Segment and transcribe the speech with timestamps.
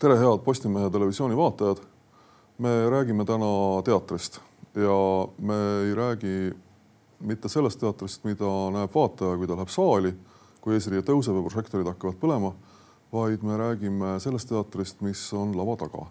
[0.00, 1.76] tere, head Postimehe televisiooni vaatajad.
[2.58, 4.40] me räägime täna teatrist
[4.74, 6.54] ja me ei räägi
[7.20, 10.12] mitte sellest teatrist, mida näeb vaataja, kui ta läheb saali,
[10.60, 12.52] kui eesriie tõuseb ja prožektorid hakkavad põlema,
[13.12, 16.06] vaid me räägime sellest teatrist, mis on lava taga.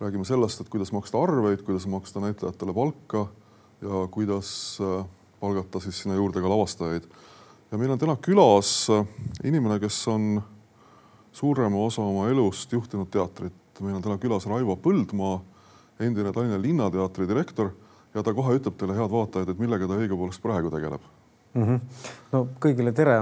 [0.00, 3.26] räägime sellest, et kuidas maksta arveid, kuidas maksta näitlejatele palka
[3.82, 5.04] ja kuidas äh,
[5.40, 7.04] palgata siis sinna juurde ka lavastajaid.
[7.72, 9.04] ja meil on täna külas äh,
[9.44, 10.42] inimene, kes on
[11.32, 13.52] suurema osa oma elust juhtinud teatrit.
[13.80, 15.40] meil on täna külas Raivo Põldmaa,
[16.00, 17.70] endine Tallinna Linnateatri direktor
[18.14, 21.00] ja ta kohe ütleb teile, head vaatajad, et millega ta õigupoolest praegu tegeleb
[21.54, 21.62] mm.
[21.62, 21.80] -hmm.
[22.32, 23.16] no kõigile tere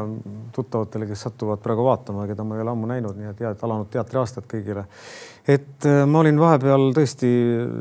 [0.52, 3.91] tuttavatele, kes satuvad praegu vaatama, keda ma ei ole ammu näinud, nii et head alanud
[3.93, 4.85] teatriaastat kõigile.
[5.49, 7.30] et äh, ma olin vahepeal tõesti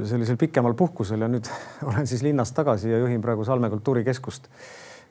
[0.10, 1.50] sellisel pikemal puhkusel ja nüüd
[1.90, 4.50] olen siis linnas tagasi ja juhin praegu Salme kultuurikeskust.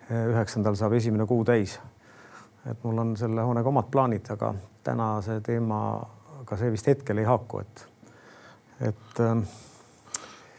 [0.06, 1.80] üheksandal saab esimene kuu täis.
[2.70, 4.54] Et mul on selle hoonega omad plaanid, aga
[4.84, 7.86] tänase teemaga see vist hetkel ei haaku, et,
[8.90, 9.46] et äh,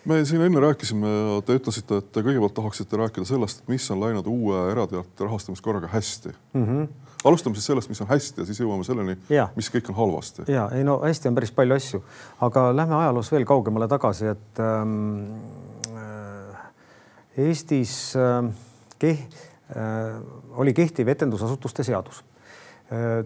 [0.07, 1.09] me siin enne rääkisime
[1.45, 6.31] te ütlesite, et te kõigepealt tahaksite rääkida sellest, mis on läinud uue erateatri rahastamiskorraga hästi
[6.53, 6.65] mm.
[6.65, 6.87] -hmm.
[7.23, 9.17] alustame siis sellest, mis on hästi ja siis jõuame selleni,
[9.55, 10.47] mis kõik on halvasti.
[10.47, 12.03] ja ei no hästi on päris palju asju,
[12.41, 15.25] aga lähme ajaloos veel kaugemale tagasi, et ähm,
[15.95, 18.53] äh, Eestis äh,
[18.99, 19.27] keh,
[19.75, 20.21] äh,
[20.57, 22.23] oli kehtiv etendusasutuste seadus.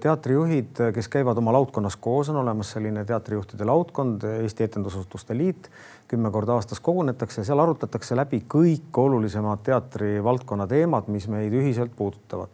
[0.01, 5.69] Teatrijuhid, kes käivad oma laudkonnas koos, on olemas selline teatrijuhtide laudkond, Eesti Etendusasutuste Liit,
[6.09, 12.49] kümme korda aastas kogunetakse, seal arutatakse läbi kõik olulisemad teatrivaldkonna teemad, mis meid ühiselt puudutavad.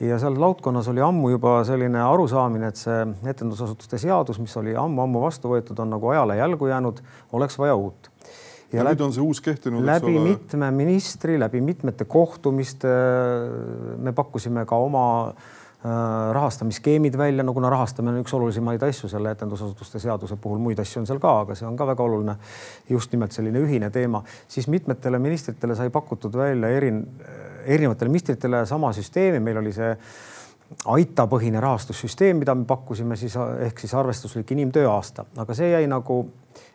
[0.00, 5.20] ja seal laudkonnas oli ammu juba selline arusaamine, et see etendusasutuste seadus, mis oli ammu-ammu
[5.28, 7.04] vastu võetud, on nagu ajale jalgu jäänud,
[7.36, 8.10] oleks vaja uut
[8.72, 9.84] ja, ja nüüd on see uus kehtinud.
[9.86, 12.90] läbi mitme ministri, läbi mitmete kohtumiste
[14.02, 15.54] me pakkusime ka oma äh,
[15.86, 20.80] Äh, rahastamisskeemid välja, no kuna rahastamine on üks olulisemaid asju selle etendusasutuste seaduse puhul, muid
[20.82, 22.34] asju on seal ka, aga see on ka väga oluline.
[22.90, 26.90] just nimelt selline ühine teema, siis mitmetele ministritele sai pakutud välja eri,
[27.66, 29.92] erinevatele ministritele sama süsteemi, meil oli see
[30.96, 33.36] aita põhine rahastussüsteem, mida me pakkusime siis
[33.68, 36.22] ehk siis arvestuslik inimtööaasta, aga see jäi nagu,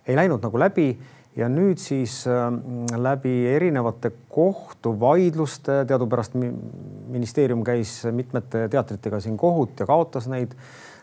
[0.08, 0.88] ei läinud nagu läbi
[1.36, 9.88] ja nüüd siis ähm, läbi erinevate kohtuvaidluste, teadupärast ministeerium käis mitmete teatritega siin kohut ja
[9.88, 10.58] kaotas neid.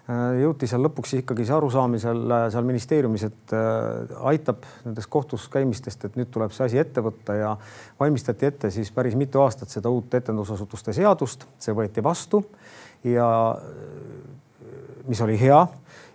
[0.08, 2.22] Äh, jõuti seal lõpuks ikkagi see arusaamisel
[2.52, 7.36] seal ministeeriumis, et äh, aitab nendest kohtus käimistest, et nüüd tuleb see asi ette võtta
[7.36, 7.54] ja
[8.00, 12.44] valmistati ette siis päris mitu aastat seda uut etendusasutuste seadust, see võeti vastu
[13.04, 13.28] ja
[15.08, 15.66] mis oli hea.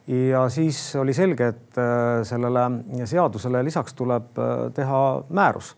[0.08, 2.66] Ja siis oli selge, et äh, sellele
[3.08, 5.00] seadusele lisaks tuleb äh, teha
[5.32, 5.70] määrus,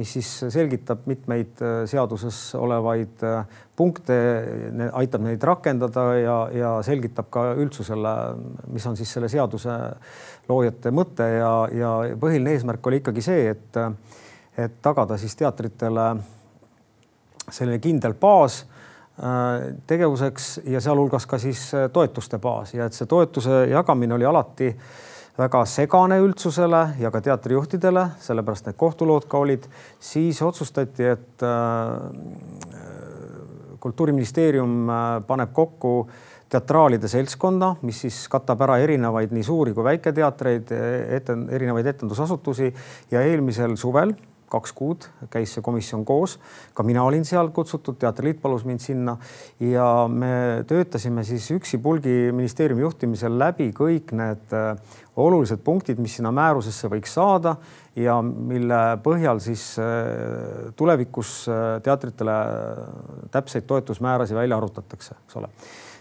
[0.00, 3.20] mis siis selgitab mitmeid äh, seaduses olevaid
[3.76, 4.16] punkte,
[4.88, 8.14] aitab neid rakendada ja, ja selgitab ka üldsusele,
[8.72, 9.76] mis on siis selle seaduse
[10.48, 11.28] loojate mõte.
[11.36, 13.82] Ja, ja põhiline eesmärk oli ikkagi see, et,
[14.56, 16.14] et tagada siis teatritele
[17.52, 18.62] selline kindel baas
[19.86, 22.74] tegevuseks ja sealhulgas ka siis äh, toetuste baas.
[22.74, 24.72] Ja et see toetuse jagamine oli alati
[25.38, 29.66] väga segane üldsusele ja ka teatrijuhtidele, sellepärast need kohtulood ka olid,
[30.02, 31.50] siis otsustati, et äh,
[33.84, 34.90] kultuuriministeerium
[35.26, 36.08] paneb kokku
[36.50, 40.70] teatraalide seltskonda, mis siis katab ära erinevaid nii suuri kui väiketeatreid,
[41.18, 42.70] ette, erinevaid etendusasutusi.
[43.12, 44.14] Ja eelmisel suvel
[44.54, 46.38] kaks kuud käis see komisjon koos,
[46.74, 49.16] ka mina olin seal kutsutud, Teatriliit palus mind sinna.
[49.62, 56.32] Ja me töötasime siis üksipulgi ministeeriumi juhtimisel läbi kõik need äh, olulised punktid, mis sinna
[56.34, 57.56] määrusesse võiks saada
[57.98, 62.38] ja mille põhjal siis äh, tulevikus äh, teatritele
[63.34, 65.50] täpseid toetusmäärasid välja arutatakse, eks ole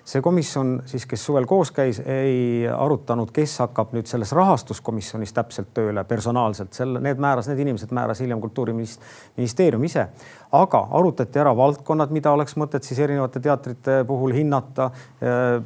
[0.05, 5.71] see komisjon siis, kes suvel koos käis, ei arutanud, kes hakkab nüüd selles rahastuskomisjonis täpselt
[5.73, 10.07] tööle personaalselt, selle, need määras, need inimesed määras hiljem kultuuriministeerium ise.
[10.51, 14.91] aga arutati ära valdkonnad, mida oleks mõtet siis erinevate teatrite puhul hinnata.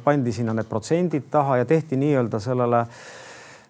[0.04, 2.88] pandi sinna need protsendid taha ja tehti nii-öelda sellele äh,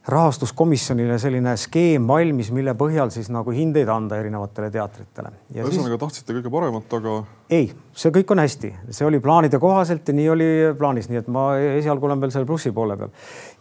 [0.09, 5.33] rahastuskomisjonile selline skeem valmis, mille põhjal siis nagu hindeid anda erinevatele teatritele.
[5.53, 6.01] ühesõnaga siis...
[6.05, 7.19] tahtsite kõige paremat, aga?
[7.51, 7.69] Ei,
[7.99, 10.49] see kõik on hästi, see oli plaanide kohaselt ja nii oli
[10.79, 13.13] plaanis, nii et ma esialgu olen veel selle plussi poole peal.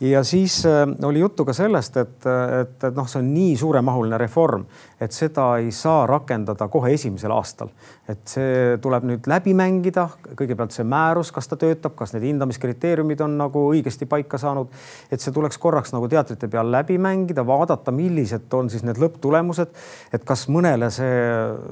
[0.07, 2.18] ja siis äh, oli juttu ka sellest, et,
[2.62, 4.66] et, et noh, see on nii suuremahuline reform,
[5.01, 7.69] et seda ei saa rakendada kohe esimesel aastal.
[8.07, 13.22] et see tuleb nüüd läbi mängida, kõigepealt see määrus, kas ta töötab, kas need hindamiskriteeriumid
[13.25, 14.72] on nagu õigesti paika saanud,
[15.12, 18.98] et see tuleks korraks nagu teatrit aastate peal läbi mängida, vaadata, millised on siis need
[18.98, 19.68] lõpptulemused.
[20.13, 21.18] et kas mõnele see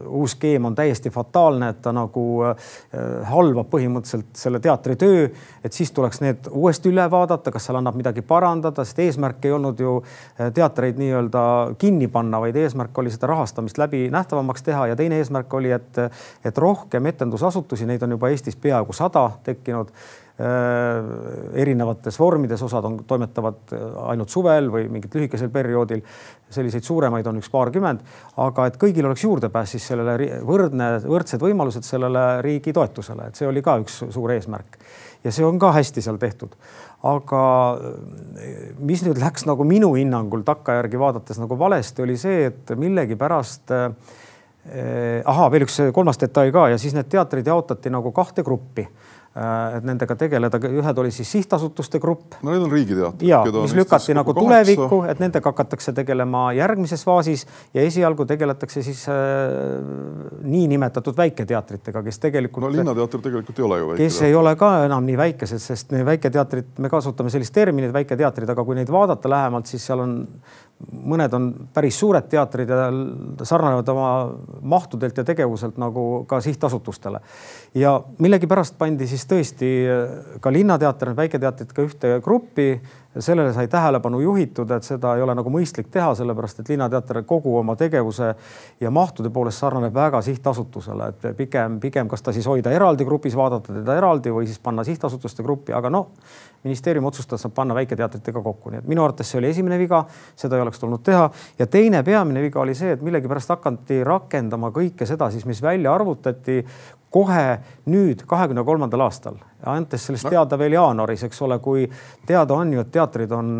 [0.07, 2.25] uus skeem on täiesti fataalne, et ta nagu nagu
[3.29, 5.27] halvab põhimõtteliselt selle teatri töö,
[5.65, 9.55] et siis tuleks need uuesti üle vaadata, kas seal annab midagi parandada, sest eesmärk ei
[9.55, 9.95] olnud ju
[10.55, 11.45] teatreid nii-öelda
[11.81, 16.01] kinni panna, vaid eesmärk oli seda rahastamist läbi nähtavamaks teha ja teine eesmärk oli, et,
[16.45, 22.97] et rohkem etendusasutusi, neid on juba Eestis peaaegu sada tekkinud Äh, erinevates vormides, osad on,
[23.07, 26.01] toimetavad äh, ainult suvel või mingit lühikesel perioodil.
[26.55, 28.03] selliseid suuremaid on üks paarkümmend,
[28.43, 33.47] aga et kõigil oleks juurdepääs siis sellele võrdne, võrdsed võimalused sellele riigi toetusele, et see
[33.47, 34.77] oli ka üks suur eesmärk.
[35.23, 36.59] Ja see on ka hästi seal tehtud.
[37.05, 37.41] aga
[37.79, 43.71] äh, mis nüüd läks nagu minu hinnangul takkajärgi vaadates nagu valesti, oli see, et millegipärast
[43.71, 43.89] äh,
[45.25, 46.69] ahaa, veel üks kolmas detail ka.
[46.75, 48.83] Ja siis need teatrid jaotati nagu kahte gruppi.
[48.83, 49.04] Äh,
[49.35, 52.37] et nendega tegeleda, ühed oli siis sihtasutuste grupp.
[52.39, 53.27] no need on riigiteatrid.
[53.27, 57.43] ja, mis lükati nagu tulevikku, et nendega hakatakse tegelema järgmises faasis
[57.75, 59.17] ja esialgu tegeletakse siis äh,
[60.43, 62.63] niinimetatud väiketeatritega, kes tegelikult.
[62.63, 64.03] no Linnateater tegelikult ei ole ju väike.
[64.05, 68.63] kes ei ole ka enam nii väikesed, sest väiketeatrid, me kasutame sellist terminit väiketeatrid, aga
[68.63, 70.15] kui neid vaadata lähemalt, siis seal on
[70.91, 72.89] mõned on päris suured teatrid ja
[73.47, 74.09] sarnanevad oma
[74.61, 77.19] mahtudelt ja tegevuselt nagu ka sihtasutustele.
[77.75, 79.71] ja millegipärast pandi siis tõesti
[80.41, 82.81] ka Linnateater, need väiketeatrid ka ühte gruppi
[83.19, 87.55] sellele sai tähelepanu juhitud, et seda ei ole nagu mõistlik teha, sellepärast et Linnateater kogu
[87.57, 88.33] oma tegevuse
[88.81, 93.37] ja mahtude poolest sarnaneb väga sihtasutusele, et pigem, pigem kas ta siis hoida eraldi grupis,
[93.37, 96.11] vaadata teda eraldi või siis panna sihtasutuste gruppi, aga noh,
[96.65, 100.01] ministeerium otsustas panna väiketeatritega kokku, nii et minu arvates see oli esimene viga,
[100.35, 101.29] seda ei oleks tulnud teha.
[101.59, 105.93] ja teine peamine viga oli see, et millegipärast hakati rakendama kõike seda siis, mis välja
[105.93, 106.63] arvutati
[107.15, 109.37] kohe nüüd, kahekümne kolmandal aastal,
[109.71, 111.85] andes sellest teada veel jaanuaris, eks ole, kui
[112.27, 113.53] teada on ju, et teatrid on,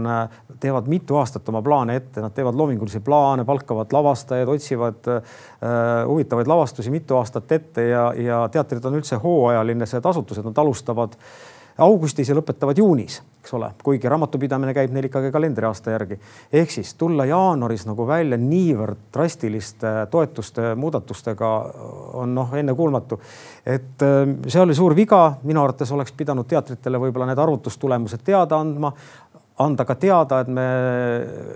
[0.60, 5.34] teevad mitu aastat oma plaane ette, nad teevad loomingulisi plaane, palkavad lavastajaid, otsivad äh,
[6.04, 11.16] huvitavaid lavastusi mitu aastat ette ja, ja teatrid on üldse hooajaline, need asutused, nad alustavad
[11.16, 16.20] äh, augustis ja lõpetavad juunis, eks ole, kuigi raamatupidamine käib neil ikkagi kalendriaasta järgi.
[16.54, 21.52] ehk siis tulla jaanuaris nagu välja niivõrd drastiliste toetuste muudatustega
[22.14, 23.20] on noh, ennekuulmatu.
[23.66, 28.60] et äh, see oli suur viga, minu arvates oleks pidanud teatritele võib-olla need arvutustulemused teada
[28.60, 28.94] andma
[29.60, 30.66] anda ka teada, et me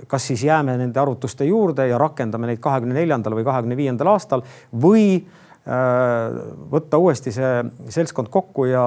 [0.08, 4.44] kas siis jääme nende arvutuste juurde ja rakendame neid kahekümne neljandal või kahekümne viiendal aastal
[4.72, 6.40] või äh,
[6.72, 7.52] võtta uuesti see
[7.92, 8.86] seltskond kokku ja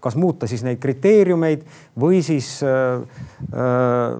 [0.00, 1.64] kas muuta siis neid kriteeriumeid
[2.00, 3.00] või siis äh,
[3.48, 4.18] äh,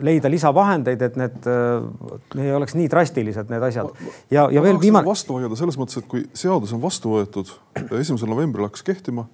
[0.00, 3.92] leida lisavahendeid, et need äh, ei oleks nii drastilised, need asjad.
[4.30, 5.06] ja, ja veel viimane.
[5.08, 7.52] vastu vaielda selles mõttes, et kui seadus on vastu võetud,
[7.98, 9.26] esimesel novembril hakkas kehtima,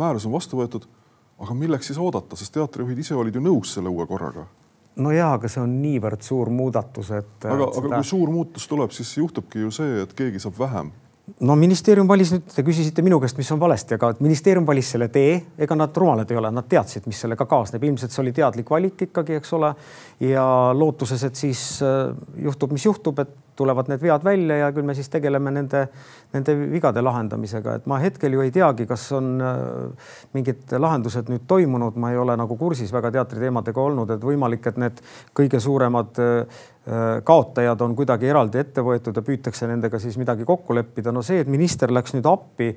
[0.00, 0.88] määrus on vastu võetud,
[1.40, 4.46] aga milleks siis oodata, sest teatrijuhid ise olid ju nõus selle uue korraga
[5.00, 7.36] no ja, aga see on niivõrd suur muudatus, et.
[7.44, 7.94] aga, aga seda...
[7.94, 10.90] kui suur muutus tuleb, siis juhtubki ju see, et keegi saab vähem
[11.46, 15.10] no ministeerium valis nüüd, te küsisite minu käest, mis on valesti, aga ministeerium valis selle
[15.12, 18.70] tee, ega nad rumalad ei ole, nad teadsid, mis sellega kaasneb, ilmselt see oli teadlik
[18.70, 19.74] valik ikkagi, eks ole.
[20.24, 20.44] ja
[20.76, 22.10] lootuses, et siis äh,
[22.44, 25.84] juhtub, mis juhtub, et tulevad need vead välja ja küll me siis tegeleme nende,
[26.34, 31.46] nende vigade lahendamisega, et ma hetkel ju ei teagi, kas on äh, mingid lahendused nüüd
[31.50, 35.04] toimunud, ma ei ole nagu kursis väga teatriteemadega olnud, et võimalik, et need
[35.36, 36.62] kõige suuremad äh,
[37.24, 41.12] kaotajad on kuidagi eraldi ette võetud ja püütakse nendega siis midagi kokku leppida.
[41.12, 42.72] no see, et minister läks nüüd appi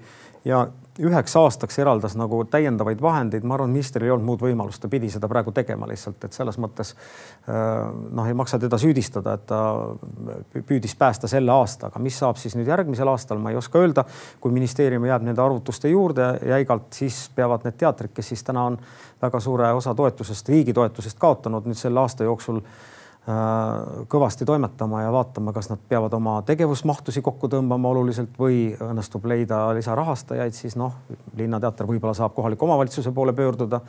[0.46, 0.66] ja
[1.02, 5.10] üheks aastaks eraldas nagu täiendavaid vahendeid, ma arvan, ministril ei olnud muud võimalust, ta pidi
[5.10, 9.62] seda praegu tegema lihtsalt, et selles mõttes äh, noh, ei maksa teda süüdistada, et ta
[10.54, 14.06] püüdis päästa selle aasta, aga mis saab siis nüüd järgmisel aastal, ma ei oska öelda.
[14.40, 18.78] kui ministeerium jääb nende arvutuste juurde jäigalt, siis peavad need teatrid, kes siis täna on
[19.22, 22.62] väga suure osa toetusest, riigi toetusest kaotanud nüüd selle aasta jooksul
[24.08, 29.70] kõvasti toimetama ja vaatama, kas nad peavad oma tegevusmahtusi kokku tõmbama oluliselt või õnnestub leida
[29.78, 30.98] lisarahastajaid, siis noh,
[31.40, 33.82] Linnateater võib-olla saab kohaliku omavalitsuse poole pöörduda.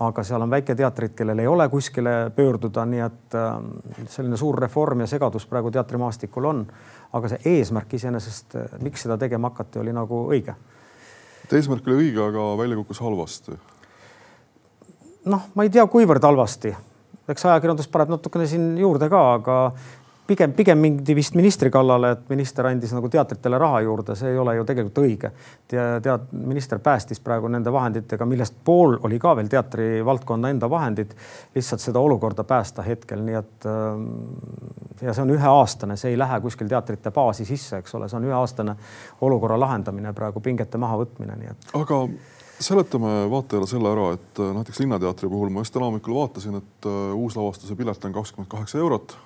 [0.00, 3.60] aga seal on väiketeatrid, kellel ei ole kuskile pöörduda, nii et äh,
[4.08, 6.66] selline suur reform ja segadus praegu teatrimaastikul on.
[7.12, 10.54] aga see eesmärk iseenesest, äh, miks seda tegema hakati, oli nagu õige.
[11.52, 13.58] eesmärk oli õige, aga välja kukkus halvasti.
[15.24, 16.76] noh, ma ei tea, kuivõrd halvasti
[17.30, 19.56] eks ajakirjandus paneb natukene siin juurde ka, aga
[20.30, 24.38] pigem, pigem mindi vist ministri kallale, et minister andis nagu teatritele raha juurde, see ei
[24.38, 25.30] ole ju tegelikult õige.
[25.70, 31.14] tead, minister päästis praegu nende vahenditega, millest pool oli ka veel teatrivaldkonna enda vahendid,
[31.54, 34.08] lihtsalt seda olukorda päästa hetkel, nii et ähm,
[35.02, 38.28] ja see on üheaastane, see ei lähe kuskil teatrite baasi sisse, eks ole, see on
[38.30, 38.76] üheaastane
[39.26, 41.72] olukorra lahendamine praegu, pingete mahavõtmine, nii et.
[41.80, 42.04] aga
[42.60, 46.88] seletame vaatajale selle ära, et äh, näiteks Linnateatri puhul ma just täna hommikul vaatasin, et
[46.88, 49.16] äh, uuslavastuse pilet on kakskümmend kaheksa eurot.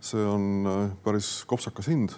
[0.00, 2.14] see on äh, päris kopsakas hind.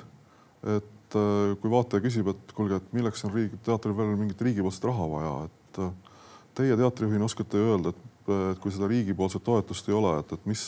[0.63, 4.85] et äh, kui vaataja küsib, et kuulge, et milleks on riigi, teatril veel mingit riigipoolset
[4.85, 6.15] raha vaja, et äh,
[6.55, 10.63] teie teatrijuhina oskate öelda, et, et kui seda riigipoolset toetust ei ole, et, et mis,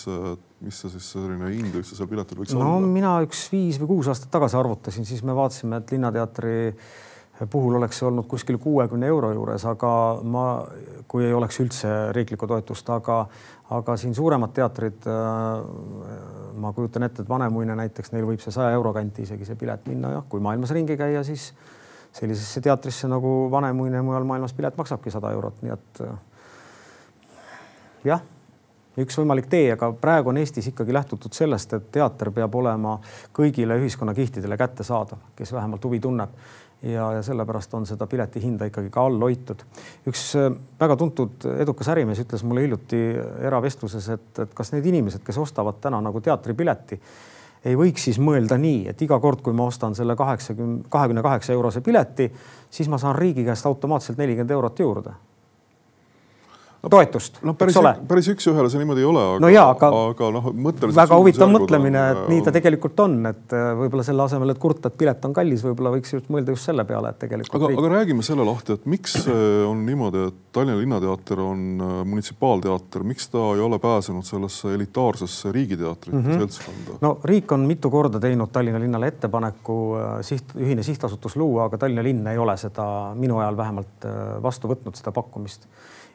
[0.65, 2.81] mis see siis selline hind üldse seal piletil võiks no, olla?
[2.81, 6.57] no mina üks viis või kuus aastat tagasi arvutasin, siis me vaatasime, et Linnateatri
[7.51, 9.91] puhul oleks see olnud kuskil kuuekümne euro juures, aga
[10.23, 10.45] ma,
[11.09, 13.19] kui ei oleks üldse riiklikku toetust, aga,
[13.79, 18.75] aga siin suuremad teatrid, äh, ma kujutan ette, et Vanemuine näiteks, neil võib see saja
[18.77, 21.51] euro kanti isegi see pilet minna jah, kui maailmas ringi käia, siis
[22.13, 26.21] sellisesse teatrisse nagu Vanemuine mujal maailmas pilet maksabki sada eurot, nii et äh,
[28.13, 28.27] jah,
[29.01, 32.99] üks võimalik tee, aga praegu on Eestis ikkagi lähtutud sellest, et teater peab olema
[33.35, 36.37] kõigile ühiskonnakihtidele kättesaadav, kes vähemalt huvi tunneb
[36.83, 39.65] ja, ja sellepärast on seda pileti hinda ikkagi ka all hoitud.
[40.09, 43.03] üks äh, väga tuntud edukas ärimees ütles mulle hiljuti
[43.49, 47.01] eravestluses, et, et kas need inimesed, kes ostavad täna nagu teatripileti,
[47.65, 51.55] ei võiks siis mõelda nii, et iga kord, kui ma ostan selle kaheksakümne, kahekümne kaheksa
[51.55, 52.31] eurose pileti,
[52.71, 55.15] siis ma saan riigi käest automaatselt nelikümmend eurot juurde
[56.91, 57.39] toetust.
[57.47, 57.77] no päris,
[58.09, 60.97] päris üks-ühele see niimoodi ei ole, aga no, aga, aga noh, mõtteliselt.
[60.99, 64.91] väga huvitav mõtlemine, et nii ta tegelikult on, et äh, võib-olla selle asemel, et kurta,
[64.91, 67.55] et pilet on kallis, võib-olla võiks just mõelda just selle peale, et tegelikult.
[67.55, 73.07] aga aga räägime selle lahti, et miks on niimoodi, et Tallinna Linnateater on äh, munitsipaalteater,
[73.07, 76.43] miks ta ei ole pääsenud sellesse elitaarsesse riigiteatrite mm -hmm.
[76.43, 76.99] seltskonda?
[77.07, 81.79] no riik on mitu korda teinud Tallinna linnale ettepaneku äh, siht, ühine sihtasutus luua, aga
[81.79, 84.11] Tallinna linn ei ole seda minu ajal vähemalt
[84.43, 85.71] vastu võtnud, seda pakkumist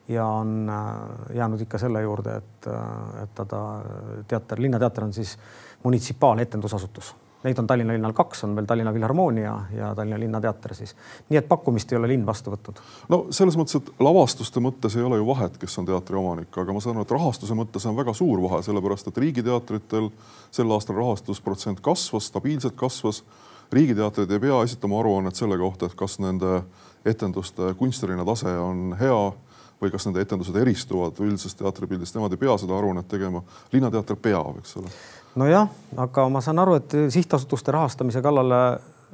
[0.08, 3.82] ja on äh, jäänud ikka selle juurde, et, äh, et ta
[4.28, 5.38] teater, Linnateater on siis
[5.84, 7.16] munitsipaaletendusasutus.
[7.44, 10.96] Neid on Tallinna linnal kaks, on veel Tallinna Filharmoonia ja Tallinna Linnateater siis.
[11.30, 12.80] nii et pakkumist ei ole linn vastu võtnud.
[13.10, 16.74] no selles mõttes, et lavastuste mõttes ei ole ju vahet, kes on teatri omanik, aga
[16.74, 20.10] ma saan aru, et rahastuse mõttes on väga suur vahe, sellepärast et riigiteatritel
[20.52, 23.24] sel aastal rahastusprotsent kasvas, stabiilselt kasvas.
[23.72, 26.64] riigiteatrid ei pea esitama aruannet selle kohta, et kas nende
[27.06, 29.32] etenduste kunstiline tase on hea
[29.82, 33.44] või kas nende etendused eristuvad üldisest teatripildist, nemad ei pea seda aruannet tegema.
[33.74, 34.94] linnateater peab, eks ole.
[35.36, 38.62] nojah, aga ma saan aru, et sihtasutuste rahastamise kallale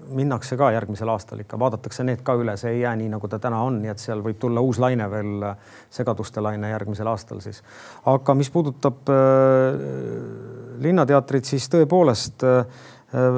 [0.10, 3.39] minnakse ka järgmisel aastal ikka, vaadatakse need ka üle, see ei jää nii, nagu ta
[3.39, 5.46] täna on, nii et seal võib tulla uus laine veel,
[5.93, 7.62] segaduste laine järgmisel aastal siis.
[8.10, 9.77] aga mis puudutab äh,
[10.84, 12.65] linnateatrit, siis tõepoolest äh,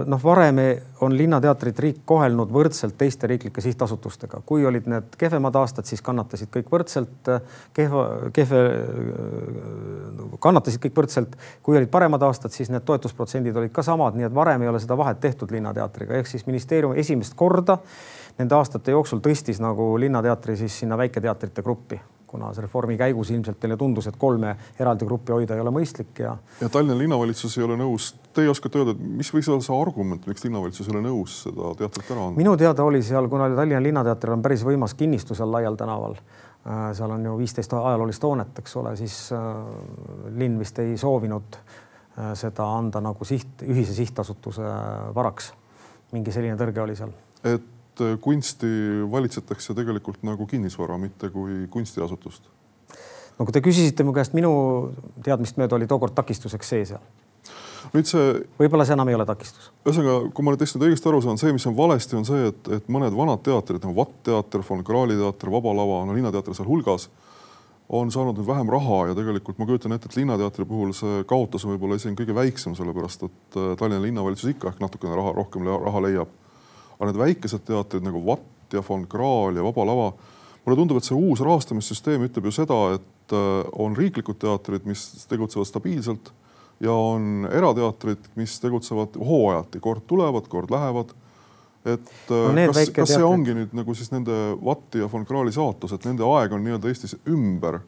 [0.06, 0.60] noh, varem
[1.04, 6.50] on Linnateatrit riik kohelnud võrdselt teiste riiklike sihtasutustega, kui olid need kehvemad aastad, siis kannatasid
[6.54, 8.06] kõik võrdselt, äh, kehva,
[8.36, 11.36] kehve, äh, kannatasid kõik võrdselt.
[11.64, 14.80] kui olid paremad aastad, siis need toetusprotsendid olid ka samad, nii et varem ei ole
[14.80, 17.80] seda vahet tehtud Linnateatriga, ehk siis ministeerium esimest korda
[18.38, 22.00] nende aastate jooksul tõstis nagu Linnateatri siis sinna väiketeatrite gruppi
[22.36, 26.22] kuna see reformi käigus ilmselt teile tundus, et kolme eraldi gruppi hoida ei ole mõistlik
[26.26, 26.36] ja.
[26.62, 28.12] ja Tallinna linnavalitsus ei ole nõus.
[28.36, 32.12] Teie oskate öelda, mis võis olla see argument, miks linnavalitsus ei ole nõus seda teatrit
[32.12, 32.42] ära andma?
[32.42, 36.90] minu teada oli seal, kuna Tallinna Linnateatril on päris võimas kinnistu seal laial tänaval äh,,
[36.98, 39.46] seal on ju viisteist ajaloolist hoonet, eks ole, siis äh,
[40.36, 44.74] linn vist ei soovinud äh, seda anda nagu siht, ühise sihtasutuse
[45.16, 45.54] varaks.
[46.12, 47.16] mingi selline tõrge oli seal.
[47.44, 48.68] et et äh, kunsti
[49.12, 52.50] valitsetakse tegelikult nagu kinnisvara, mitte kui kunstiasutust?
[53.36, 54.52] no kui te küsisite mu käest, minu
[55.24, 57.04] teadmist mööda oli tookord takistuseks see seal.
[57.94, 58.42] nüüd see.
[58.60, 59.72] võib-olla see enam ei ole takistus.
[59.88, 62.72] ühesõnaga, kui ma nüüd tõesti õigesti aru saan, see, mis on valesti, on see, et,
[62.80, 67.10] et mõned vanad teatrid nagu Vatt teater, von Krahli teater, Vaba Lava, no Linnateater sealhulgas
[67.96, 71.68] on saanud nüüd vähem raha ja tegelikult ma kujutan ette, et Linnateatri puhul see kaotus
[71.68, 75.68] on võib-olla isegi kõige väiksem, sellepärast et äh, Tallinna linnavalitsus ikka ehk natukene raha, rohkem
[75.70, 76.34] raha leiab
[76.96, 80.08] aga need väikesed teatrid nagu Vatt ja Von Krahl ja Vaba Lava,
[80.66, 85.28] mulle tundub, et see uus rahastamissüsteem ütleb ju seda, et äh, on riiklikud teatrid, mis
[85.30, 86.32] tegutsevad stabiilselt
[86.84, 91.14] ja on erateatrid, mis tegutsevad hooajati, kord tulevad, kord lähevad.
[91.86, 95.54] et no äh, kas, kas see ongi nüüd nagu siis nende Vatti ja Von Krahli
[95.54, 97.84] saatus, et nende aeg on nii-öelda Eestis ümber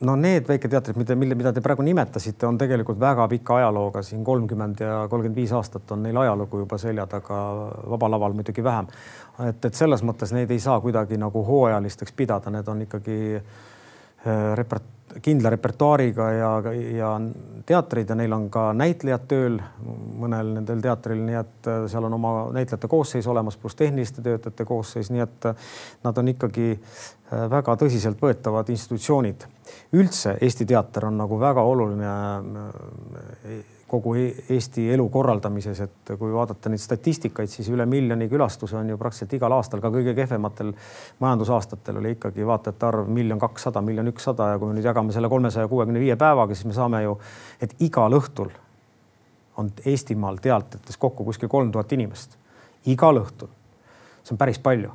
[0.00, 4.24] no need väiketeatrid, mida, mille, mida te praegu nimetasite, on tegelikult väga pika ajalooga, siin
[4.24, 7.38] kolmkümmend ja kolmkümmend viis aastat on neil ajalugu juba selja taga,
[7.90, 8.90] Vaba Laval muidugi vähem.
[9.48, 14.52] et, et selles mõttes neid ei saa kuidagi nagu hooajalisteks pidada, need on ikkagi äh,
[14.60, 16.50] repert-, kindla repertuaariga ja,
[16.96, 17.10] ja
[17.66, 19.58] teatreid ja neil on ka näitlejad tööl
[20.20, 24.68] mõnel nendel teatril, nii et äh, seal on oma näitlejate koosseis olemas, pluss tehniliste töötajate
[24.68, 25.70] koosseis, nii et äh,
[26.04, 26.74] nad on ikkagi
[27.30, 29.46] väga tõsiseltvõetavad institutsioonid.
[29.98, 32.10] üldse Eesti teater on nagu väga oluline
[33.86, 38.90] kogu e-, Eesti elu korraldamises, et kui vaadata neid statistikaid, siis üle miljoni külastuse on
[38.90, 40.72] ju praktiliselt igal aastal, ka kõige kehvematel
[41.22, 45.30] majandusaastatel oli ikkagi vaatajate arv miljon kakssada, miljon ükssada ja kui me nüüd jagame selle
[45.32, 47.18] kolmesaja kuuekümne viie päevaga, siis me saame ju,
[47.60, 48.52] et igal õhtul
[49.56, 52.36] on Eestimaal teatrites kokku kuskil kolm tuhat inimest
[52.86, 53.50] igal õhtul.
[54.22, 54.92] see on päris palju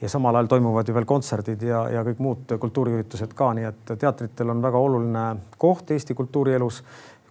[0.00, 3.94] ja samal ajal toimuvad ju veel kontserdid ja, ja kõik muud kultuuriüritused ka, nii et
[3.96, 5.26] teatritel on väga oluline
[5.58, 6.82] koht Eesti kultuurielus.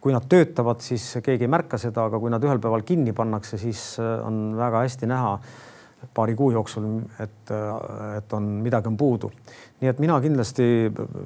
[0.05, 3.57] kui nad töötavad, siis keegi ei märka seda, aga kui nad ühel päeval kinni pannakse,
[3.57, 5.31] siis on väga hästi näha
[6.13, 6.86] paari kuu jooksul,
[7.19, 7.51] et,
[8.17, 9.31] et on midagi on puudu.
[9.81, 10.65] nii et mina kindlasti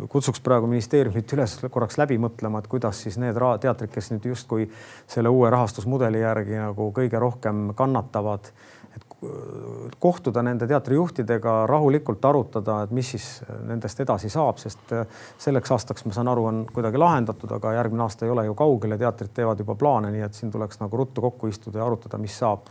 [0.10, 4.70] kutsuks praegu ministeeriumit üles korraks läbi mõtlema, et kuidas siis need teatrid, kes nüüd justkui
[5.08, 8.52] selle uue rahastusmudeli järgi nagu kõige rohkem kannatavad,
[8.96, 9.06] et
[10.00, 13.26] kohtuda nende teatrijuhtidega, rahulikult arutada, et mis siis
[13.68, 14.94] nendest edasi saab, sest
[15.38, 18.96] selleks aastaks, ma saan aru, on kuidagi lahendatud, aga järgmine aasta ei ole ju kaugel
[18.96, 22.22] ja teatrid teevad juba plaane, nii et siin tuleks nagu ruttu kokku istuda ja arutada,
[22.22, 22.64] mis saab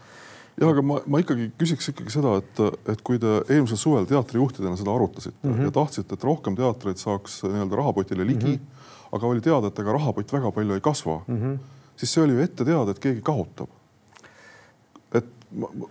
[0.59, 2.63] jah, aga ma, ma ikkagi küsiks ikkagi seda, et,
[2.95, 5.69] et kui te eelmisel suvel teatrijuhtidena seda arutasite mm -hmm.
[5.69, 9.17] ja tahtsite, et rohkem teatreid saaks nii-öelda rahapotile ligi mm, -hmm.
[9.17, 11.59] aga oli teada, et ega rahapott väga palju ei kasva mm, -hmm.
[11.97, 13.69] siis see oli ju ette teada, et keegi kaotab.
[15.51, 15.89] Ma, ma,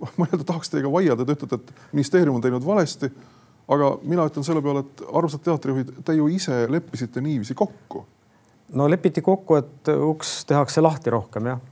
[0.00, 3.10] ma, ma nii-öelda tahaks teiega vaielda, te ütlete, et ministeerium on teinud valesti.
[3.72, 8.06] aga mina ütlen selle peale, et armsad teatrijuhid, te ju ise leppisite niiviisi kokku.
[8.72, 11.68] no lepiti kokku, et uks tehakse lahti rohkem jah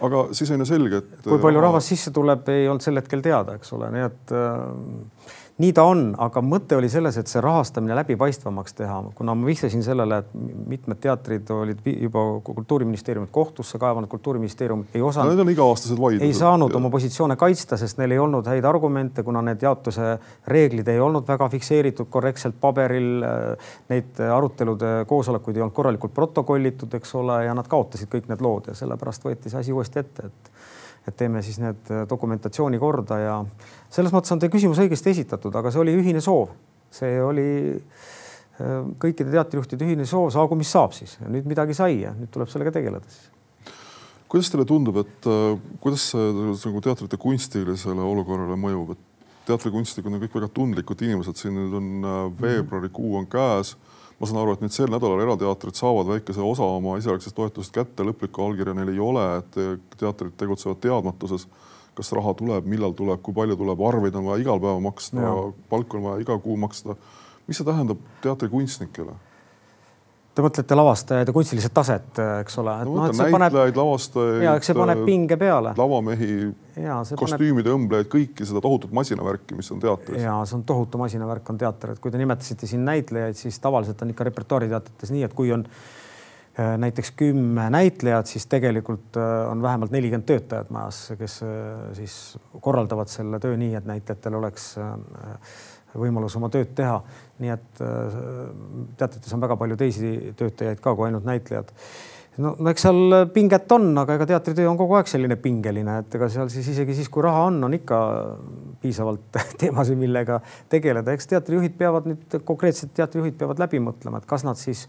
[0.00, 1.22] aga siis on ju selge, et.
[1.26, 5.34] kui palju rahvast sisse tuleb, ei olnud sel hetkel teada, eks ole, nii et äh,
[5.60, 9.82] nii ta on, aga mõte oli selles, et see rahastamine läbipaistvamaks teha, kuna ma vihjasin
[9.84, 10.30] sellele, et
[10.70, 15.34] mitmed teatrid olid juba kultuuriministeeriumit kohtusse kaevanud, kultuuriministeerium ei osanud no,.
[15.34, 16.26] Need on iga-aastased vaidlused.
[16.26, 16.80] ei saanud ja.
[16.80, 20.14] oma positsioone kaitsta, sest neil ei olnud häid argumente, kuna need jaotuse
[20.48, 23.10] reeglid ei olnud väga fikseeritud korrektselt paberil.
[23.90, 28.70] Neid arutelude koosolekuid ei olnud korralikult protokollitud, eks ole, ja nad kaotasid kõik need lood
[28.70, 30.52] ja sellepärast võeti see asi uuesti ette, et
[31.08, 33.36] et teeme siis need dokumentatsiooni korda ja
[33.92, 36.52] selles mõttes on teie küsimus õigesti esitatud, aga see oli ühine soov.
[36.90, 42.14] see oli äh, kõikide teatrijuhtide ühine soov, saagu mis saab siis nüüd midagi sai ja
[42.16, 43.30] nüüd tuleb sellega tegeleda siis.
[44.28, 49.06] kuidas teile tundub, et äh, kuidas see nagu teatrite kunstilisele olukorrale mõjub, et
[49.48, 53.76] teatrikunstnikud on kõik väga tundlikud inimesed, siin nüüd on äh, veebruarikuu on käes
[54.20, 58.04] ma saan aru, et nüüd sel nädalal erateatrid saavad väikese osa oma esialgsest toetusest kätte,
[58.04, 59.60] lõplikku allkirja neil ei ole, et
[59.96, 61.46] teatrid tegutsevad teadmatuses
[62.00, 65.32] kas raha tuleb, millal tuleb, kui palju tuleb, arveid on vaja igal päeval maksta,
[65.72, 66.96] palka on vaja iga kuu maksta.
[67.48, 69.16] mis see tähendab teatrikunstnikele?
[70.30, 72.74] Te mõtlete lavastajaid ja kunstilist taset, eks ole?
[72.86, 74.44] no noh, mõtlen näitlejaid paneb..., lavastajaid.
[74.44, 75.72] ja eks see paneb pinge peale.
[75.78, 76.34] lavamehi,
[77.18, 77.72] kostüümide paneb...
[77.74, 80.22] õmblejaid, kõiki seda tohutut masinavärki, mis on teatris.
[80.22, 84.06] ja see on tohutu masinavärk on teater, et kui te nimetasite siin näitlejaid, siis tavaliselt
[84.06, 85.66] on ikka repertuaariteatrites nii, et kui on
[86.60, 92.14] Äh, näiteks kümme näitlejat, siis tegelikult äh, on vähemalt nelikümmend töötajat majas, kes äh, siis
[92.60, 94.72] korraldavad selle töö nii, et näitlejatel oleks
[95.98, 97.00] võimalus oma tööd teha.
[97.40, 97.82] nii et
[99.00, 101.70] teatrites on väga palju teisi töötajaid ka kui ainult näitlejad.
[102.44, 106.28] no eks seal pinget on, aga ega teatritöö on kogu aeg selline pingeline, et ega
[106.32, 108.02] seal siis isegi siis, kui raha on, on ikka
[108.82, 111.16] piisavalt teemasid, millega tegeleda.
[111.16, 114.86] eks teatrijuhid peavad nüüd, konkreetsed teatrijuhid peavad läbi mõtlema, et kas nad siis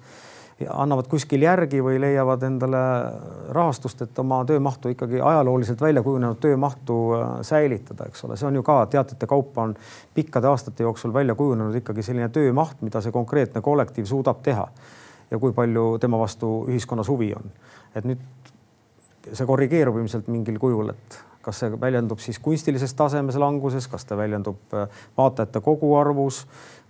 [0.69, 2.82] annavad kuskil järgi või leiavad endale
[3.50, 8.60] rahastust, et oma töömahtu ikkagi ajalooliselt välja kujunenud töömahtu äh, säilitada, eks ole, see on
[8.60, 9.76] ju ka teatrite kaupa on
[10.13, 14.67] pikkade aastate jooksul välja kujunenud ikkagi selline töömaht, mida see konkreetne kollektiiv suudab teha
[15.32, 17.52] ja kui palju tema vastu ühiskonnas huvi on.
[17.95, 18.21] et nüüd
[19.32, 24.17] see korrigeerub ilmselt mingil kujul, et kas see väljendub siis kunstilises tasemes languses, kas ta
[24.17, 26.45] väljendub äh, vaatajate koguarvus,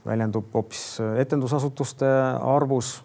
[0.05, 2.09] väljendub hoopis äh, etendusasutuste
[2.41, 2.99] arvus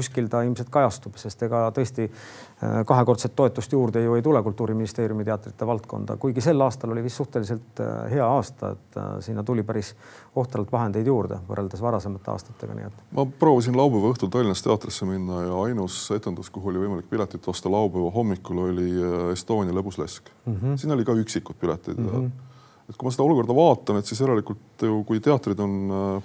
[0.00, 5.26] kuskil ta ilmselt kajastub, sest ega tõesti äh, kahekordset toetust juurde ju ei tule Kultuuriministeeriumi
[5.28, 9.64] teatrite valdkonda, kuigi sel aastal oli vist suhteliselt äh, hea aasta, et äh, sinna tuli
[9.66, 9.92] päris
[10.40, 13.04] ohtralt vahendeid juurde võrreldes varasemate aastatega, nii et.
[13.18, 17.72] ma proovisin laupäeva õhtul Tallinnas teatrisse minna ja ainus etendus, kuhu oli võimalik piletit osta
[17.72, 18.90] laupäeva hommikul, oli
[19.34, 20.54] Estonia lõbuslesk mm.
[20.54, 20.78] -hmm.
[20.80, 22.14] siin oli ka üksikud piletid mm.
[22.14, 22.46] -hmm
[22.90, 25.74] et kui ma seda olukorda vaatan, et siis järelikult ju kui teatrid on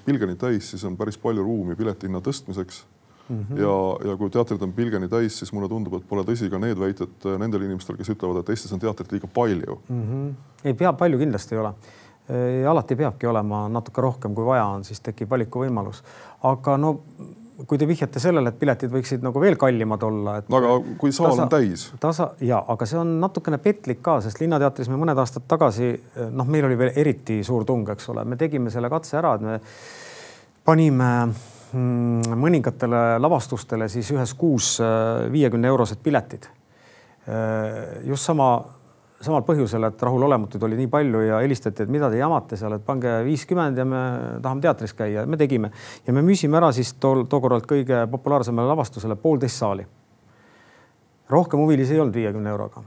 [0.06, 2.80] pilgeni täis, siis on päris palju ruumi piletihinna tõstmiseks
[3.30, 3.60] Mm -hmm.
[3.60, 6.80] ja, ja kui teatrid on pilgeni täis, siis mulle tundub, et pole tõsi ka need
[6.80, 10.04] väited äh, nendel inimestel, kes ütlevad, et Eestis on teatrit liiga palju mm.
[10.04, 10.34] -hmm.
[10.64, 11.74] ei pea, palju kindlasti ei ole.
[12.70, 16.04] alati peabki olema natuke rohkem, kui vaja on, siis tekib valikuvõimalus.
[16.44, 17.02] aga no
[17.68, 20.50] kui te vihjate sellele, et piletid võiksid nagu veel kallimad olla, et.
[20.52, 21.86] aga kui saal tasa, on täis.
[22.04, 25.94] tasa ja, aga see on natukene petlik ka, sest Linnateatris me mõned aastad tagasi,
[26.36, 29.46] noh, meil oli veel eriti suur tung, eks ole, me tegime selle katse ära, et
[29.46, 29.60] me
[30.68, 31.12] panime
[31.76, 36.48] mõningatele lavastustele siis ühes kuus äh, viiekümne eurosed piletid.
[37.28, 38.50] Äh, just sama,
[39.22, 42.86] samal põhjusel, et rahulolematuid oli nii palju ja helistati, et mida te jamate seal, et
[42.86, 44.02] pange viiskümmend ja me
[44.44, 45.72] tahame teatris käia, me tegime.
[46.08, 49.88] Ja me müüsime ära siis tol, tookord kõige populaarsemale lavastusele poolteist saali.
[51.30, 52.86] Rohkem huvilisi ei olnud viiekümne euroga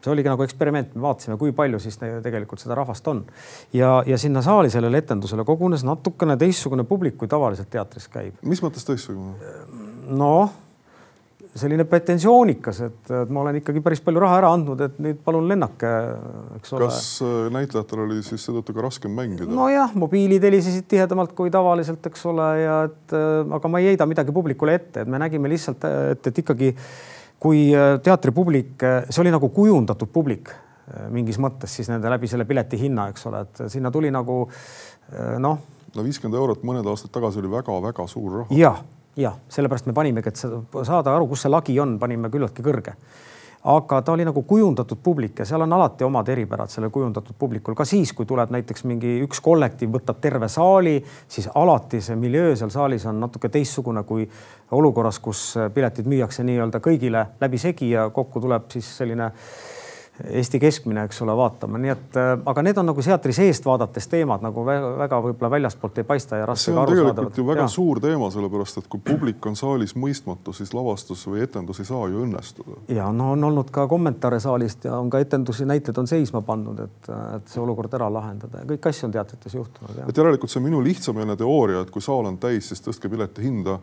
[0.00, 3.24] see oligi nagu eksperiment, me vaatasime, kui palju siis tegelikult seda rahvast on
[3.76, 8.40] ja, ja sinna saali sellele etendusele kogunes natukene teistsugune publik, kui tavaliselt teatris käib.
[8.42, 9.36] mis mõttes teistsugune?
[10.10, 10.50] noh,
[11.58, 15.90] selline pretensioonikas, et ma olen ikkagi päris palju raha ära andnud, et nüüd palun lennake,
[16.60, 16.88] eks ole.
[16.88, 19.50] kas äh, näitlejatel oli siis seetõttu ka raskem mängida?
[19.50, 24.06] nojah, mobiilid helisesid tihedamalt kui tavaliselt, eks ole, ja et äh, aga ma ei heida
[24.10, 26.74] midagi publikule ette, et me nägime lihtsalt, et, et ikkagi
[27.40, 32.28] kui äh, teatripublik, äh, see oli nagu kujundatud publik äh, mingis mõttes siis nende läbi
[32.30, 34.42] selle pileti hinna, eks ole, et sinna tuli nagu
[35.42, 35.62] noh.
[35.96, 38.54] no viiskümmend eurot mõned aastad tagasi oli väga-väga suur raha.
[38.54, 38.74] ja,
[39.18, 40.38] ja sellepärast me panimegi, et
[40.86, 42.94] saada aru, kus see lagi on, panime küllaltki kõrge
[43.64, 47.74] aga ta oli nagu kujundatud publik ja seal on alati omad eripärad sellel kujundatud publikul,
[47.76, 50.96] ka siis, kui tuleb näiteks mingi üks kollektiiv, võtab terve saali,
[51.28, 54.24] siis alati see miljöö seal saalis on natuke teistsugune kui
[54.72, 55.42] olukorras, kus
[55.74, 59.28] piletid müüakse nii-öelda kõigile läbisegi ja kokku tuleb siis selline
[60.24, 64.08] Eesti keskmine, eks ole, vaatama, nii et äh, aga need on nagu teatri seest vaadates
[64.10, 66.70] teemad nagu väga, väga võib-olla väljaspoolt ei paista ja raske.
[66.70, 67.68] see on tegelikult ju väga ja.
[67.72, 72.08] suur teema, sellepärast et kui publik on saalis mõistmatu, siis lavastus või etendus ei saa
[72.12, 72.80] ju õnnestuda.
[72.96, 76.84] ja no on olnud ka kommentaare saalist ja on ka etendusi, näitlejad on seisma pannud,
[76.84, 80.02] et, et see olukord ära lahendada ja kõiki asju on teatrites juhtunud.
[80.08, 83.46] et järelikult see on minu lihtsameelne teooria, et kui saal on täis, siis tõstke pileti
[83.46, 83.78] hinda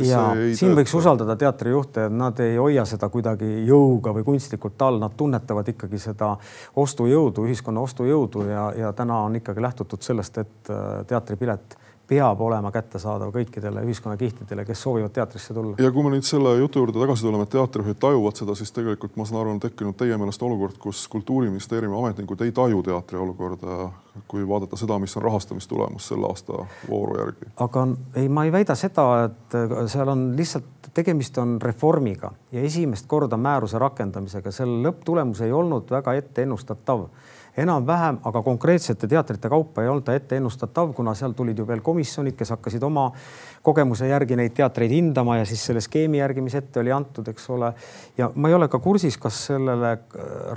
[0.00, 0.20] ja
[0.54, 5.68] siin võiks usaldada teatrijuhte, nad ei hoia seda kuidagi jõuga või kunstlikult all, nad tunnetavad
[5.72, 6.34] ikkagi seda
[6.76, 12.70] ostujõudu, ühiskonna ostujõudu ja, ja täna on ikkagi lähtutud sellest, et äh, teatripilet peab olema
[12.74, 15.76] kättesaadav kõikidele ühiskonnakihtidele, kes soovivad teatrisse tulla.
[15.82, 19.16] ja kui me nüüd selle jutu juurde tagasi tuleme, et teatrijuhid tajuvad seda, siis tegelikult
[19.16, 23.90] ma saan aru, on tekkinud teie meelest olukord, kus kultuuriministeeriumi ametnikud ei taju teatri olukorda,
[24.30, 27.50] kui vaadata seda, mis on rahastamistulemus selle aasta vooru järgi.
[27.66, 29.60] aga ei, ma ei väida seda, et
[29.92, 35.90] seal on lihtsalt tegemist on reformiga ja esimest korda määruse rakendamisega, selle lõpptulemus ei olnud
[35.90, 37.08] väga ette ennustatav
[37.56, 41.80] enam-vähem, aga konkreetsete teatrite kaupa ei olnud ta ette ennustatav, kuna seal tulid ju veel
[41.84, 43.08] komisjonid, kes hakkasid oma
[43.66, 47.50] kogemuse järgi neid teatreid hindama ja siis selle skeemi järgi, mis ette oli antud, eks
[47.50, 47.72] ole.
[48.18, 49.96] ja ma ei ole ka kursis, kas sellele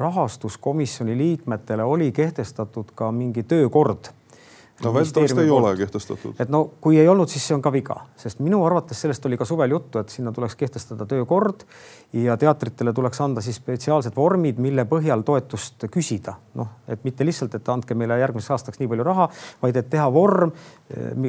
[0.01, 4.13] rahastuskomisjoni liikmetele oli kehtestatud ka mingi töökord
[4.83, 6.33] no väldavasti ei ole kehtestatud.
[6.39, 9.37] et no kui ei olnud, siis see on ka viga, sest minu arvates sellest oli
[9.37, 11.65] ka suvel juttu, et sinna tuleks kehtestada töökord
[12.13, 16.35] ja teatritele tuleks anda siis spetsiaalsed vormid, mille põhjal toetust küsida.
[16.59, 19.29] noh, et mitte lihtsalt, et andke meile järgmiseks aastaks nii palju raha,
[19.61, 20.51] vaid et teha vorm,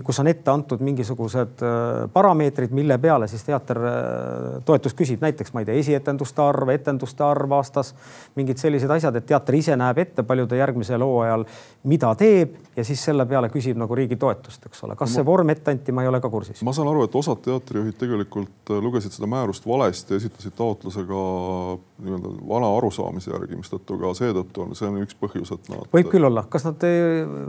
[0.04, 5.54] kus on ette antud mingisugused eh, parameetrid, mille peale siis teater eh, toetust küsib, näiteks
[5.54, 7.94] ma ei tea, esietenduste arv, etenduste arv aastas,
[8.34, 11.46] mingid sellised asjad, et teater ise näeb ette, palju ta järgmisel hooajal
[11.84, 14.98] mida teeb ja siis selle peale küsib nagu riigi toetust, eks ole.
[15.00, 16.60] kas see vorm ette anti, ma ei ole ka kursis.
[16.66, 22.04] ma saan aru, et osad teatrijuhid tegelikult lugesid seda määrust valesti, esitasid taotluse taotluse ka
[22.04, 25.88] nii-öelda vana arusaamise järgi, mistõttu ka seetõttu on, see on üks põhjus, et nad.
[25.92, 26.86] võib küll olla, kas nad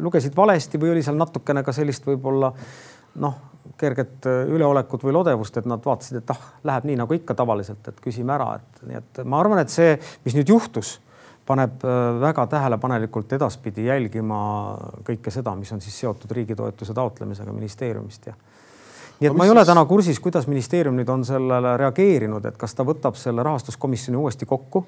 [0.02, 2.52] lugesid valesti või oli seal natukene ka sellist võib-olla
[3.22, 3.38] noh,
[3.78, 8.04] kerget üleolekut või lodevust, et nad vaatasid, et ah, läheb nii nagu ikka tavaliselt, et
[8.04, 11.00] küsime ära, et nii et ma arvan, et see, mis nüüd juhtus,
[11.52, 14.40] paneb äh, väga tähelepanelikult edaspidi jälgima
[15.08, 18.36] kõike seda, mis on siis seotud riigi toetuse taotlemisega ministeeriumist ja
[19.22, 22.74] nii et ma ei ole täna kursis, kuidas ministeerium nüüd on sellele reageerinud, et kas
[22.74, 24.82] ta võtab selle rahastuskomisjoni uuesti kokku,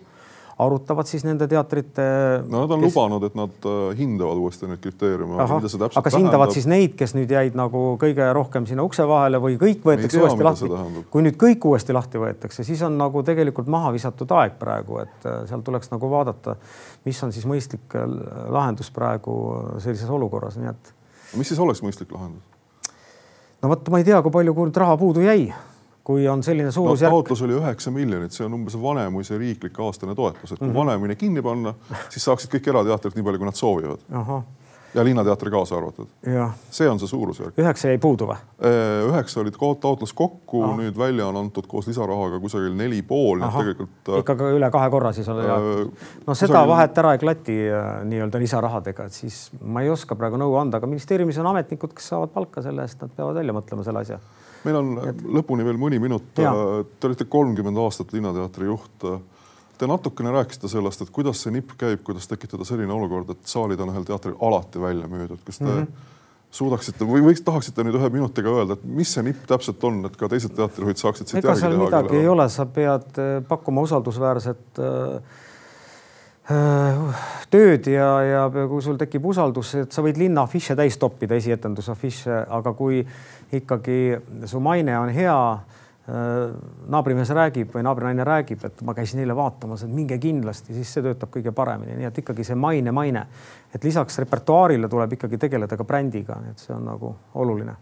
[0.61, 2.03] arutavad siis nende teatrite.
[2.47, 2.91] no nad on kes...
[2.91, 5.37] lubanud, et nad äh, hindavad uuesti neid kriteeriume.
[5.41, 6.19] aga kas tähendab?
[6.19, 10.17] hindavad siis neid, kes nüüd jäid nagu kõige rohkem sinna ukse vahele või kõik võetakse
[10.17, 11.03] tea, uuesti lahti?
[11.13, 15.29] kui nüüd kõik uuesti lahti võetakse, siis on nagu tegelikult maha visatud aeg praegu, et
[15.29, 16.57] äh, seal tuleks nagu vaadata,
[17.07, 18.07] mis on siis mõistlik äh,
[18.53, 19.37] lahendus praegu
[19.83, 20.95] sellises olukorras, nii et.
[21.39, 22.45] mis siis oleks mõistlik lahendus?
[23.63, 25.47] no vot, ma ei tea, kui palju nüüd raha puudu jäi,
[26.03, 27.21] kui on selline suurusjärk no,.
[27.21, 30.79] taotlus oli üheksa miljonit, see on umbes Vanemuise riiklik aastane toetus, et kui mm -hmm.
[30.79, 31.73] Vanemuine kinni panna,
[32.09, 34.43] siis saaksid kõik erateatrid nii palju, kui nad soovivad
[34.93, 36.07] ja Linnateatri kaasa arvatud.
[36.71, 37.57] see on see suurusjärk.
[37.57, 38.37] üheksa jäi puudu või?
[39.09, 43.57] üheksa olid taotlus kokku, nüüd välja on antud koos lisarahaga kusagil neli pool, nii et
[43.57, 43.95] tegelikult.
[44.09, 46.05] Äh, ikka üle kahe korra siis oli äh,.
[46.27, 46.69] no seda kusagil...
[46.69, 50.77] vahet ära ei klati äh, nii-öelda lisarahadega, et siis ma ei oska praegu nõu anda,
[50.77, 54.21] aga ministeeriumis on ametnikud, kes saavad palka selle eest, nad peavad välja mõtlema selle asja.
[54.65, 55.21] Meil on et...
[55.39, 56.33] lõpuni veel mõni minut.
[56.35, 59.07] Te olite kolmkümmend aastat Linnateatri juht
[59.77, 63.81] Te natukene rääkisite sellest, et kuidas see nipp käib, kuidas tekitada selline olukord, et saalid
[63.81, 66.11] on ühel teatril alati välja müüdud, kas te mm -hmm.
[66.51, 70.15] suudaksite või võiks, tahaksite nüüd ühe minutiga öelda, et mis see nipp täpselt on, et
[70.17, 74.79] ka teised teatrijuhid saaksid siit ega seal midagi ei ole, sa pead äh, pakkuma usaldusväärset
[74.79, 75.17] äh,
[76.53, 81.35] äh, tööd ja, ja kui sul tekib usaldus, et sa võid linna afiše täis toppida,
[81.35, 83.07] esietenduse afiše, aga kui
[83.53, 83.99] ikkagi
[84.49, 85.37] su maine on hea
[86.91, 91.03] naabrimees räägib või naabrinaine räägib, et ma käisin eile vaatamas, et minge kindlasti, siis see
[91.05, 93.23] töötab kõige paremini, nii et ikkagi see maine, maine,
[93.73, 97.77] et lisaks repertuaarile tuleb ikkagi tegeleda ka brändiga, et see on nagu oluline.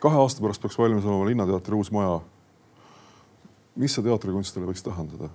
[0.00, 2.18] kahe aasta pärast peaks valmis olema Linnateatri uus maja
[3.80, 5.30] mis see teatrikunstile võiks tähendada?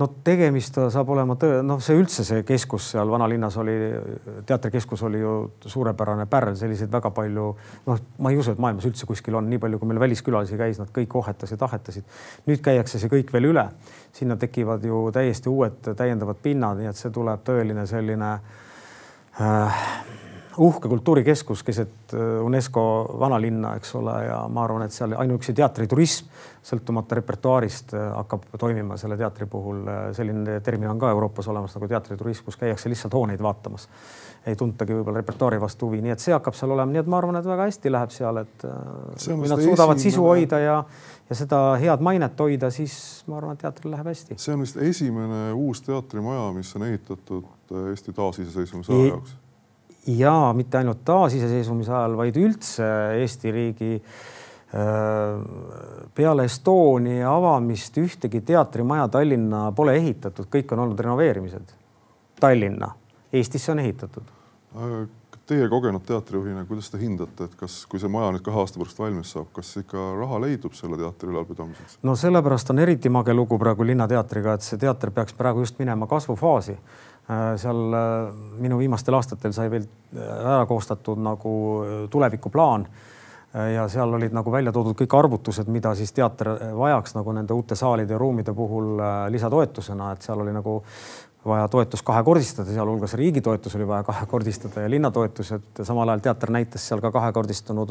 [0.00, 3.74] no tegemist saab olema tõe, noh, see üldse see keskus seal vanalinnas oli,
[4.48, 5.34] teatrikeskus oli ju
[5.66, 7.46] suurepärane pärl, selliseid väga palju,
[7.86, 10.80] noh, ma ei usu, et maailmas üldse kuskil on nii palju, kui meil väliskülalisi käis,
[10.80, 12.08] nad kõik ohetasid, ahetasid.
[12.48, 13.66] nüüd käiakse see kõik veel üle,
[14.16, 18.32] sinna tekivad ju täiesti uued täiendavad pinnad, nii et see tuleb tõeline selline
[19.40, 19.84] äh,
[20.58, 22.82] uhke kultuurikeskus keset äh, UNESCO
[23.18, 26.30] vanalinna, eks ole, ja ma arvan, et seal ainuüksi teatriturism
[26.66, 29.84] sõltumata repertuaarist äh, hakkab toimima selle teatri puhul.
[29.86, 33.88] Äh, selline termin on ka Euroopas olemas nagu teatriturism, kus käiakse lihtsalt hooneid vaatamas.
[34.46, 37.18] ei tuntagi võib-olla repertuaari vastu huvi, nii et see hakkab seal olema, nii et ma
[37.18, 40.04] arvan, et väga hästi läheb seal, et kui nad suudavad esimene...
[40.06, 40.78] sisu hoida ja,
[41.28, 42.94] ja seda head mainet hoida, siis
[43.28, 44.38] ma arvan, et teatril läheb hästi.
[44.40, 47.52] see on vist esimene uus teatrimaja, mis on ehitatud
[47.90, 49.36] Eesti taasiseseisvumise aja jaoks
[50.06, 52.86] ja mitte ainult taasiseseisvumise ajal, vaid üldse
[53.20, 54.02] Eesti riigi äh,
[56.16, 61.76] peale Estonia avamist ühtegi teatrimaja Tallinna pole ehitatud, kõik on olnud renoveerimised.
[62.40, 62.94] Tallinna,
[63.32, 64.36] Eestisse on ehitatud.
[65.50, 69.00] Teie kogenud teatrijuhina, kuidas te hindate, et kas, kui see maja nüüd kahe aasta pärast
[69.02, 71.96] valmis saab, kas ikka raha leidub selle teatri ülalpidamiseks?
[72.06, 76.06] no sellepärast on eriti mage lugu praegu Linnateatriga, et see teater peaks praegu just minema
[76.06, 77.09] kasvufaasi Äh,
[77.60, 81.54] seal äh, minu viimastel aastatel sai veel äh, ära koostatud nagu
[82.10, 82.88] tulevikuplaan.
[83.50, 87.74] Ja seal olid nagu välja toodud kõik arvutused, mida siis teater vajaks nagu nende uute
[87.74, 89.00] saalide ja ruumide puhul
[89.34, 90.76] lisatoetusena, et seal oli nagu
[91.46, 95.82] vaja toetust kahekordistada, sealhulgas riigi toetus oli vaja kahekordistada ja linnatoetused.
[95.82, 97.88] samal ajal teater näitas seal ka kahekordistunud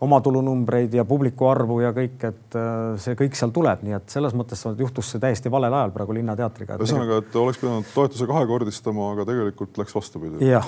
[0.00, 2.56] omatulunumbreid ja publiku arvu ja kõik, et
[3.04, 6.80] see kõik seal tuleb, nii et selles mõttes juhtus see täiesti valel ajal praegu Linnateatriga.
[6.82, 10.42] ühesõnaga, et oleks pidanud toetuse kahekordistama, aga tegelikult läks vastupidi.
[10.50, 10.66] jah,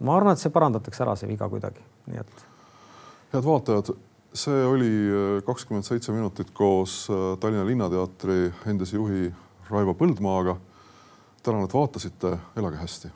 [0.00, 1.80] ma arvan, et see parandatakse ära, see viga kuidagi,
[2.12, 2.46] nii et.
[3.32, 3.94] head vaatajad,
[4.36, 4.92] see oli
[5.48, 7.06] kakskümmend seitse minutit koos
[7.40, 9.32] Tallinna Linnateatri endise juhi
[9.70, 10.58] Raivo Põldmaaga
[11.46, 13.08] tänan, et vaatasite, elage hästi.